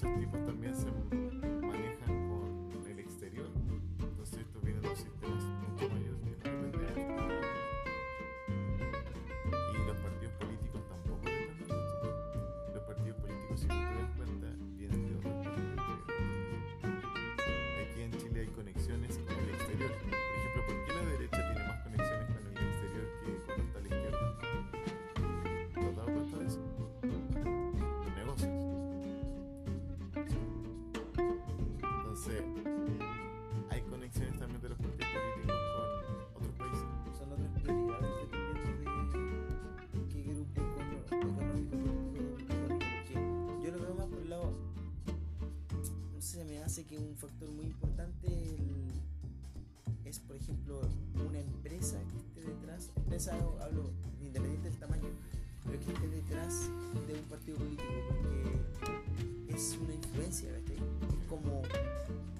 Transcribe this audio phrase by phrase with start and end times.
[0.00, 0.47] pero esos tipos también
[46.28, 48.88] sé me hace que un factor muy importante el-
[50.04, 50.80] es por ejemplo
[51.28, 55.08] una empresa que esté detrás empresa hablo independiente del tamaño
[55.64, 56.68] pero que esté detrás
[57.06, 60.80] de un partido político porque es una influencia es
[61.28, 61.62] como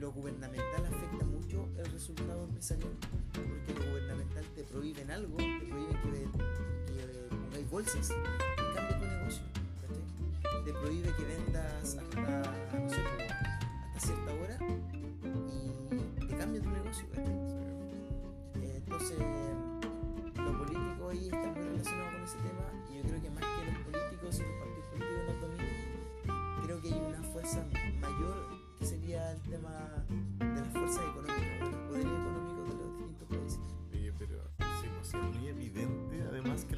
[0.00, 2.90] lo gubernamental afecta mucho el resultado empresarial
[3.32, 9.06] porque lo gubernamental te prohíben algo, te prohíben que, que pongáis bolsas y cambie tu
[9.06, 9.42] negocio,
[9.80, 10.64] ¿cachai?
[10.64, 11.96] Te prohíbe que vendas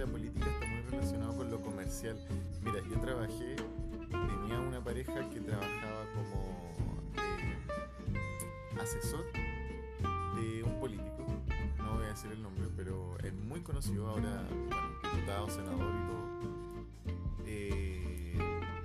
[0.04, 2.18] la política está muy relacionada con lo comercial.
[2.62, 3.56] Mira, yo trabajé,
[4.10, 11.24] tenía una pareja que trabajaba como eh, asesor de un político,
[11.78, 16.06] no voy a decir el nombre, pero es muy conocido ahora, bueno, diputado, senador y
[16.06, 16.24] todo.
[17.46, 18.38] Eh,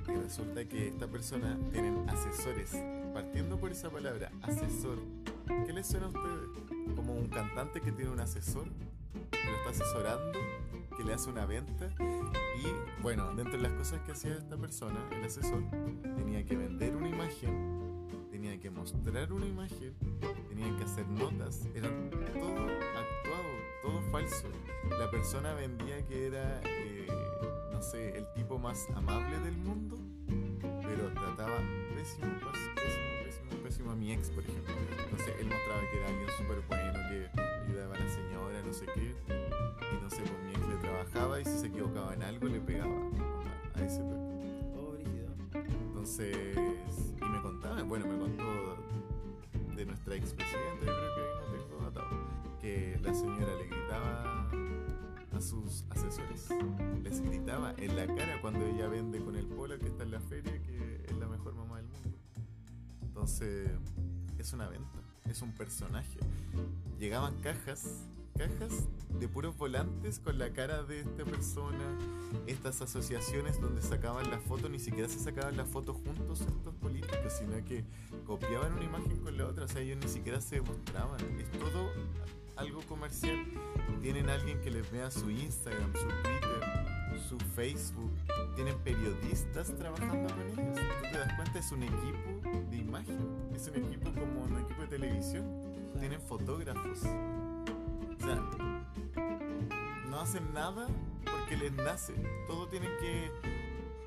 [0.07, 2.77] y resulta que esta persona tienen asesores,
[3.13, 4.99] partiendo por esa palabra, asesor.
[5.65, 6.95] ¿Qué les suena a ustedes?
[6.95, 8.67] Como un cantante que tiene un asesor,
[9.31, 10.39] que lo está asesorando,
[10.99, 11.89] que le hace una venta.
[12.57, 15.63] Y bueno, dentro de las cosas que hacía esta persona, el asesor,
[16.17, 19.95] tenía que vender una imagen, tenía que mostrar una imagen,
[20.49, 21.87] tenía que hacer notas, era
[22.33, 23.49] todo actuado,
[23.81, 24.49] todo falso.
[24.99, 27.07] La persona vendía que era, eh,
[27.71, 29.97] no sé, el tipo más amable del mundo,
[30.59, 31.59] pero trataba
[31.95, 32.75] pésimo, pésimo,
[33.23, 34.73] pésimo, pésimo a mi ex, por ejemplo.
[35.01, 36.78] Entonces él mostraba que era alguien súper bueno,
[42.59, 42.93] le pegaba
[43.75, 44.19] a, a ese toque.
[44.75, 44.95] Oh.
[45.87, 46.35] Entonces,
[47.17, 48.77] y me contaba, bueno, me contó
[49.75, 54.49] de nuestra expresidenta, yo creo que no tengo datado, que la señora le gritaba
[55.31, 56.49] a sus asesores,
[57.01, 60.19] les gritaba en la cara cuando ella vende con el polo que está en la
[60.19, 62.09] feria que es la mejor mamá del mundo.
[63.03, 63.69] Entonces,
[64.37, 64.99] es una venta,
[65.29, 66.19] es un personaje.
[66.99, 68.05] Llegaban cajas,
[68.39, 68.87] cajas
[69.19, 71.97] de puros volantes con la cara de esta persona,
[72.47, 77.33] estas asociaciones donde sacaban la foto, ni siquiera se sacaban la foto juntos estos políticos,
[77.37, 77.83] sino que
[78.25, 81.91] copiaban una imagen con la otra, o sea, ellos ni siquiera se mostraban, es todo
[82.55, 83.45] algo comercial.
[84.01, 88.11] Tienen alguien que les vea su Instagram, su Twitter, su Facebook,
[88.55, 90.77] tienen periodistas trabajando con ellos.
[90.77, 91.59] ¿Tú te das cuenta?
[91.59, 93.19] Es un equipo de imagen,
[93.53, 95.45] es un equipo como un equipo de televisión,
[95.99, 97.01] tienen fotógrafos.
[100.09, 100.87] No hacen nada
[101.23, 102.13] porque les nace.
[102.47, 103.31] Todo tienen que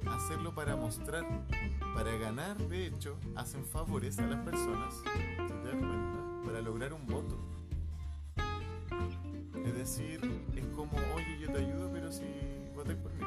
[0.08, 1.24] hacerlo para mostrar,
[1.94, 2.56] para ganar.
[2.56, 4.94] De hecho, hacen favores a las personas,
[6.44, 7.38] para lograr un voto.
[9.64, 10.20] Es decir,
[10.56, 12.24] es como, oye, yo te ayudo, pero si
[12.74, 13.24] votas por mí.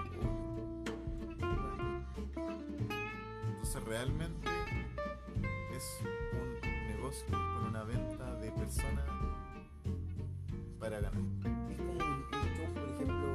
[3.49, 4.49] Entonces, realmente
[5.75, 5.99] es
[6.33, 9.24] un negocio con una venta de personas
[10.85, 11.13] para ganar.
[11.71, 13.27] Es como show, por ejemplo,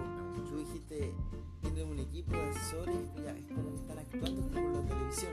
[0.48, 1.12] tú dijiste,
[1.62, 5.32] tienen un equipo de asesores, ya, es como que están actuando como la televisión.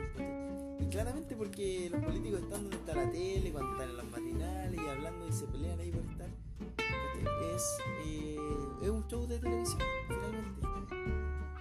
[0.80, 4.82] Y claramente porque los políticos están donde está la tele, cuando están en las matinales
[4.82, 6.30] y hablando y se pelean ahí por estar.
[7.54, 8.38] Es, eh,
[8.82, 10.68] es un show de televisión, finalmente.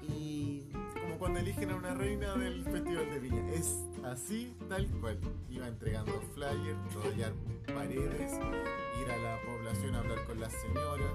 [0.09, 0.71] Y
[1.03, 3.53] Como cuando eligen a una reina del Festival de Viña.
[3.53, 5.19] Es así, tal cual.
[5.51, 7.33] Iba entregando flyers, rodear
[7.67, 11.13] paredes, ir a la población a hablar con las señoras.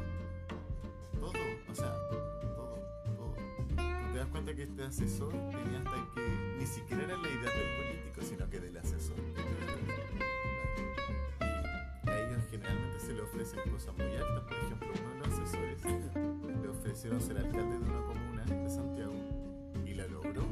[1.20, 1.34] Todo.
[1.70, 1.96] O sea,
[4.42, 8.50] resulta que este asesor tenía hasta que ni siquiera era la idea del político, sino
[8.50, 9.16] que del asesor.
[12.04, 14.44] Y a ellos generalmente se le ofrecen cosas muy altas.
[14.44, 15.86] Por ejemplo, uno de los asesores
[16.62, 19.14] le ofrecieron ser alcalde de una comuna de Santiago
[19.86, 20.44] y la logró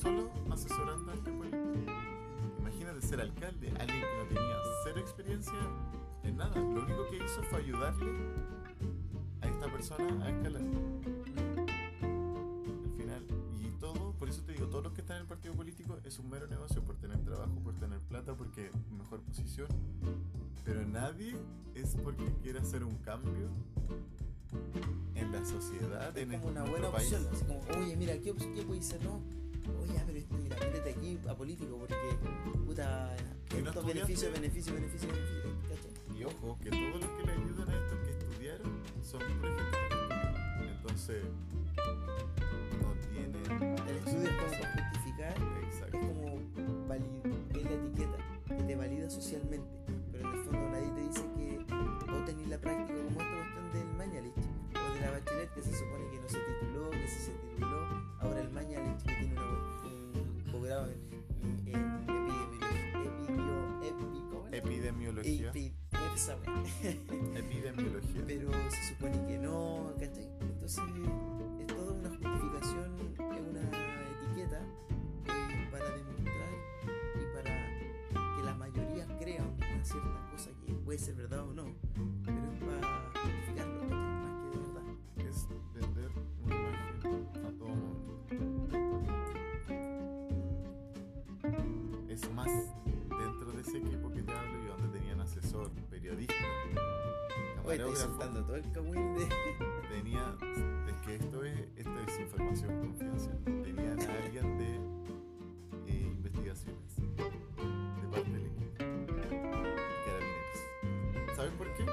[0.00, 1.09] solo asesorando
[3.10, 5.52] ser alcalde, alguien que no tenía cero experiencia
[6.22, 6.54] en nada.
[6.60, 8.12] Lo único que hizo fue ayudarle
[9.40, 10.62] a esta persona a escalar.
[10.62, 10.68] Al
[12.96, 13.26] final,
[13.58, 16.20] y todo, por eso te digo, todos los que están en el partido político es
[16.20, 19.66] un mero negocio por tener trabajo, por tener plata, porque mejor posición.
[20.64, 21.34] Pero nadie
[21.74, 23.48] es porque quiera hacer un cambio
[25.16, 27.12] en la sociedad, en Es como una buena país.
[27.12, 27.26] opción.
[27.32, 29.02] Así como, oye, mira, ¿qué, qué puede ser?
[29.02, 29.20] No,
[29.82, 30.36] oye, ya, pero esto,
[30.70, 31.94] mira, métete aquí a político porque,
[32.66, 33.14] puta,
[33.48, 36.18] estudiaste- beneficios, beneficios, beneficios, beneficios, ¿cachai?
[36.20, 38.70] Y ojo, que todos los que le ayudan a estos que estudiaron
[39.02, 40.70] son por ejemplo.
[40.76, 41.22] Entonces,
[42.82, 43.34] no tienen.
[43.88, 45.98] El estudio es como justificar, es Exacto.
[45.98, 46.40] como
[46.88, 48.16] valid- es la etiqueta
[48.56, 49.68] que te valida socialmente,
[50.12, 51.74] pero en el fondo nadie te dice que
[52.10, 53.18] vos tenés la práctica como
[66.20, 66.62] esa wea.
[67.34, 68.22] Epidemiología.
[68.26, 70.28] pero se supone que no, ¿cachai?
[70.40, 70.84] Entonces
[71.60, 73.62] es toda una justificación, es una
[74.12, 74.60] etiqueta
[75.28, 76.52] eh, para demostrar
[77.16, 81.42] y para que la mayoría crea una cierta cosa que puede ser verdad
[97.78, 99.28] camarógrafo, todo el cagüín de...
[99.88, 100.36] tenía,
[100.88, 104.74] es que esto es, esto es información confidencial, tenían a alguien de
[105.86, 109.66] eh, investigaciones de parte del equipo, carabineros.
[111.36, 111.84] ¿Saben por qué?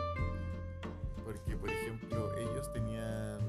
[1.23, 3.39] Porque, por ejemplo, ellos tenían,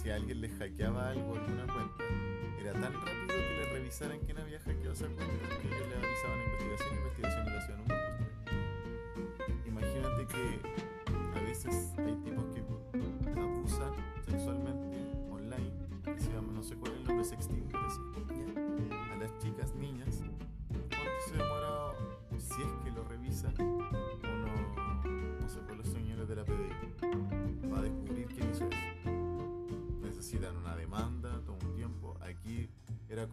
[0.00, 2.04] si alguien les hackeaba algo en una cuenta,
[2.60, 5.24] era tan rápido que le revisaran quién había hackeado esa cuenta
[5.60, 7.86] que ellos le avisaban a investigación, investigación y le hacían un.
[9.66, 10.75] Imagínate que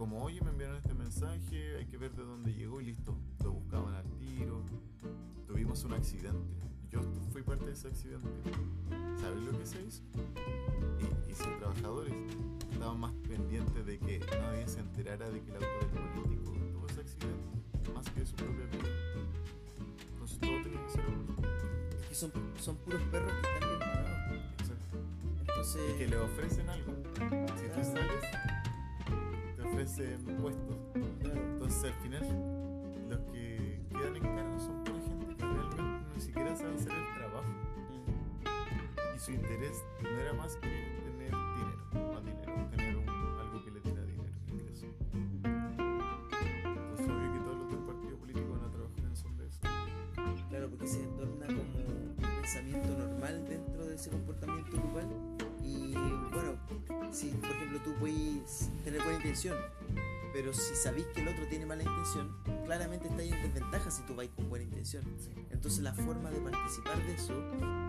[0.04, 3.16] como, oye, me enviaron este mensaje, hay que ver de dónde llegó y listo.
[3.42, 4.62] Lo buscaban al tiro.
[5.48, 6.58] Tuvimos un accidente.
[6.92, 7.00] Yo
[7.32, 8.28] fui parte de ese accidente.
[9.22, 10.02] ¿Sabes lo que se hizo?
[11.00, 12.14] Y, y sus trabajadores
[12.70, 16.88] estaban más pendientes de que nadie se enterara de que el auto del político tuvo
[16.88, 18.90] ese accidente, más que de su propia vida.
[20.12, 21.48] Entonces todo tenía que ser oculto.
[22.02, 24.42] Es que son, son puros perros que están bien.
[24.60, 24.98] Exacto.
[25.40, 26.92] Entonces, Y que le ofrecen algo.
[27.56, 28.26] Si tú sales,
[29.84, 30.78] puestos.
[31.24, 32.24] Entonces al final,
[33.10, 35.84] los que quedan en cargo son pura gente que realmente
[36.16, 37.52] ni siquiera sabe hacer el trabajo.
[39.14, 41.38] Y su interés no era más que tener dinero,
[42.14, 44.88] más dinero, tener algo que le diera dinero, ingreso.
[46.64, 49.28] Entonces obvio que todos los del partido político van a trabajar en eso.
[50.50, 55.08] Claro, porque se torna como un pensamiento normal dentro de ese comportamiento grupal.
[55.62, 55.94] Y
[56.32, 56.54] bueno,
[57.12, 58.33] si por ejemplo tú puedes
[59.34, 59.58] intención,
[60.32, 62.36] pero si sabéis que el otro tiene mala intención,
[62.66, 65.04] claramente estáis en desventaja si tú vais con buena intención.
[65.52, 67.34] Entonces la forma de participar de eso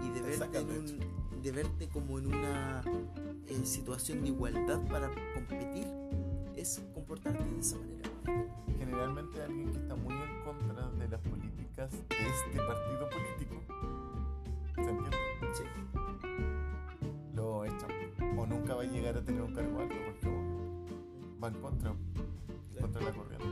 [0.03, 2.83] y de Te verte, en un- de verte como en una
[3.47, 5.87] eh, situación de igualdad para competir
[6.57, 8.09] es comportarte de esa manera.
[8.79, 13.63] Generalmente alguien que está muy en contra de las políticas de este partido político,
[14.77, 15.17] ¿se entiende?
[15.53, 15.63] Sí.
[17.35, 17.91] Lo echan.
[18.39, 20.29] O nunca va a llegar a tener un cargo alto porque
[21.45, 21.93] va contra,
[22.81, 23.45] contra la corriente.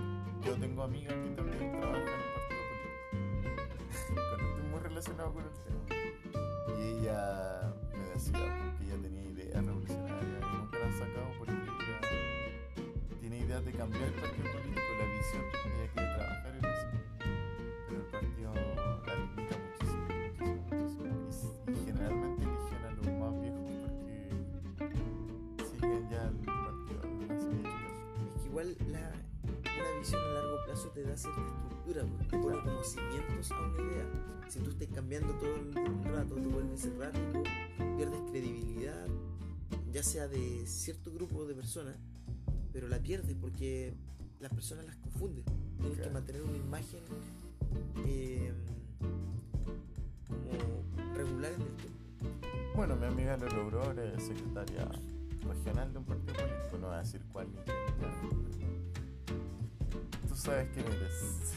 [0.42, 2.62] Yo tengo amigas que también trabajan en el partido
[3.90, 4.46] político.
[4.48, 5.84] Estoy muy relacionado con el tema.
[6.78, 11.52] Y ella me decía que ella tenía ideas revolucionarias y nunca las ha sacado porque
[11.52, 12.00] ella
[13.20, 15.44] tiene ideas de cambiar el partido político, la visión.
[15.66, 16.01] Ella
[30.94, 34.06] te da cierta estructura, porque te pone como cimientos a una idea.
[34.48, 37.42] Si tú estés cambiando todo el rato, te vuelves errático,
[37.96, 39.06] pierdes credibilidad,
[39.92, 41.96] ya sea de cierto grupo de personas,
[42.72, 43.94] pero la pierdes porque
[44.40, 45.44] las personas las confunden.
[45.78, 47.00] Tienes que mantener una imagen
[48.06, 48.52] eh,
[50.28, 52.02] como regular en el tiempo.
[52.76, 54.88] Bueno, mi amiga lo logró, es secretaria
[55.46, 57.58] regional de un partido político, no voy a decir cuál ni
[60.42, 61.54] sabes quién eres.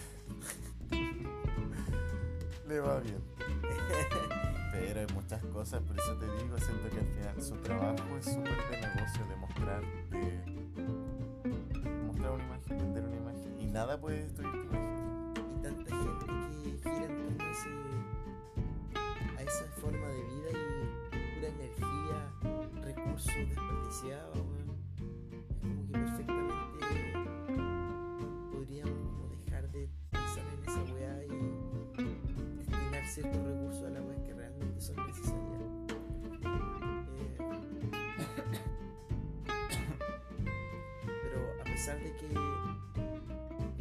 [2.68, 3.20] Le va bien.
[4.72, 8.26] Pero hay muchas cosas, por eso te digo, siento que al final su trabajo es
[8.26, 10.40] súper de negocio, de mostrar, de
[12.06, 13.60] mostrar una imagen, vender una imagen.
[13.60, 15.34] Y nada puede destruir tu imagen.
[15.36, 17.44] y tanta gente que gira en torno
[19.38, 20.54] a esa forma de vida y
[21.36, 22.18] pura energía,
[22.84, 24.35] recursos desperdiciados,
[41.86, 42.28] pesar de que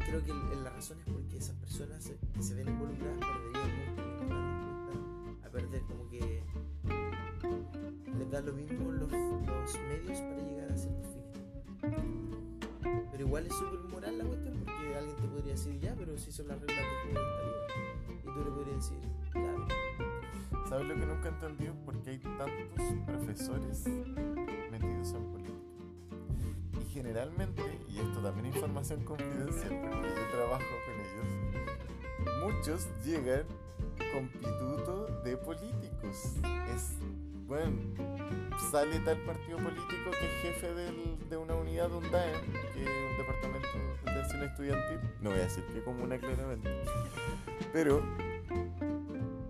[0.04, 5.82] creo que la razón es porque esas personas se- ven involucradas perderían mucho a perder
[5.84, 6.42] como que
[8.18, 13.54] les da lo mismo los, los medios para llegar a ciertos fines pero igual es
[13.54, 16.76] súper moral la cuestión porque alguien te podría decir ya pero si son las reglas
[17.06, 18.98] del juego de vida y tú le podrías decir
[19.30, 19.66] claro
[20.68, 21.74] ¿Sabes lo que nunca he entendido?
[21.84, 23.84] ¿Por qué hay tantos profesores
[24.70, 25.43] metidos en política?
[26.94, 33.42] Generalmente, y esto también es información confidencial porque yo trabajo con ellos, muchos llegan
[34.12, 36.34] con pituto de políticos.
[36.72, 36.92] Es,
[37.48, 37.76] bueno,
[38.70, 42.40] sale tal partido político que es jefe del- de una unidad de un DAEM,
[42.72, 43.68] que es un departamento
[44.04, 45.00] de atención estudiantil.
[45.20, 46.70] No voy a decir qué comuna claramente.
[47.72, 48.02] Pero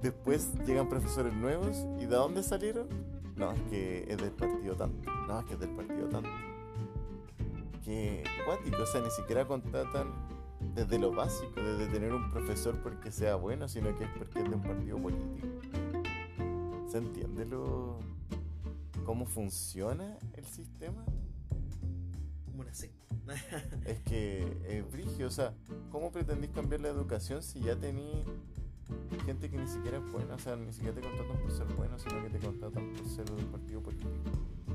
[0.03, 2.89] Después llegan profesores nuevos y ¿de dónde salieron?
[3.37, 5.11] No, es que es del partido tanto.
[5.27, 5.84] No, es que es del partido.
[7.85, 10.11] Que cuático, o sea, ni siquiera contratan
[10.75, 14.49] desde lo básico, desde tener un profesor porque sea bueno, sino que es porque es
[14.49, 15.47] de un partido político.
[16.89, 17.99] ¿Se entiende lo
[19.05, 21.05] cómo funciona el sistema?
[22.55, 23.05] como una secta
[23.85, 25.55] Es que es brigio, o sea,
[25.91, 28.25] ¿cómo pretendís cambiar la educación si ya tení
[29.25, 30.35] gente que ni siquiera es buena?
[30.35, 33.25] O sea, ni siquiera te contratan por ser bueno, sino que te contratan por ser
[33.25, 34.13] de un partido político.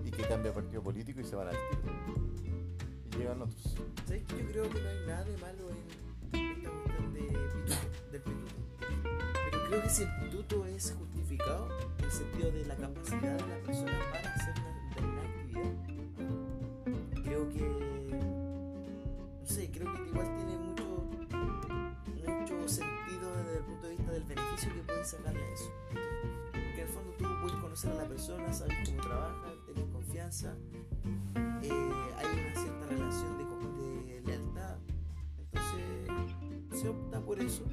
[0.03, 2.48] Y que cambia partido político y se van al tiro.
[3.19, 3.75] Y llegan otros.
[4.05, 5.69] ¿Sabes yo creo que no hay nada de malo
[6.31, 7.75] en esta cuestión de pituto,
[8.11, 8.55] del pituto?
[9.51, 13.47] Pero creo que si el pituto es justificado, en el sentido de la capacidad de
[13.47, 14.53] la persona para hacer
[14.89, 15.73] determinada actividad,
[17.23, 17.59] creo que.
[19.39, 20.85] No sé, creo que igual tiene mucho,
[22.39, 25.71] mucho sentido desde el punto de vista del beneficio que puedes sacarle a eso.
[26.51, 30.55] Porque en fondo tú puedes conocer a la persona, sabes cómo trabaja, tienes confianza,
[31.61, 32.08] eh,
[36.79, 37.63] se opta por eso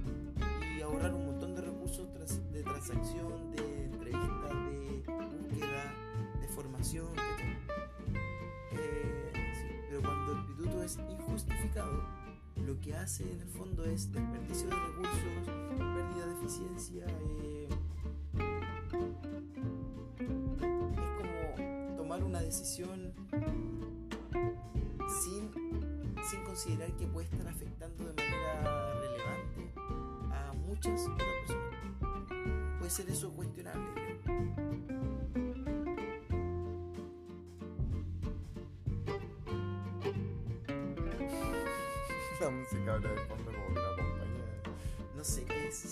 [0.77, 2.09] y ahorrar un montón de recursos
[2.53, 5.05] de transacción, de entrevistas, de
[5.49, 5.95] búsqueda,
[6.41, 7.07] de formación.
[8.73, 9.33] Eh,
[9.89, 12.03] pero cuando el pituto es injustificado,
[12.67, 15.47] lo que hace en el fondo es desperdicio de recursos,
[15.77, 17.07] pérdida de eficiencia.
[17.07, 17.69] eh,
[20.19, 23.13] es como tomar una decisión
[25.23, 25.53] sin,
[26.29, 28.26] sin considerar que puede estar afectando de manera
[30.87, 32.79] a muchas otras personas.
[32.79, 33.87] Puede ser eso cuestionable.
[42.41, 44.45] La música habla de fondo como que no acompaña.
[45.17, 45.85] No sé qué es